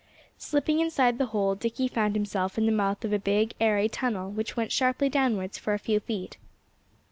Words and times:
Slipping 0.39 0.79
inside 0.79 1.19
the 1.19 1.27
hole, 1.27 1.53
Dickie 1.53 1.87
found 1.87 2.15
himself 2.15 2.57
in 2.57 2.65
the 2.65 2.71
mouth 2.71 3.05
of 3.05 3.13
a 3.13 3.19
big, 3.19 3.53
airy 3.61 3.87
tunnel, 3.87 4.31
which 4.31 4.57
went 4.57 4.71
sharply 4.71 5.09
downwards 5.09 5.59
for 5.59 5.75
a 5.75 5.77
few 5.77 5.99
feet. 5.99 6.37